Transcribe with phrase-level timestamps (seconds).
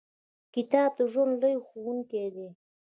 [0.53, 2.47] •کتاب د ژوند لوی ښوونکی دی.